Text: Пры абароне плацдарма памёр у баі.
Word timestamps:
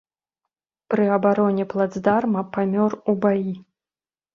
Пры 0.93 1.05
абароне 1.19 1.63
плацдарма 1.75 2.47
памёр 2.59 2.91
у 3.03 3.21
баі. 3.25 3.51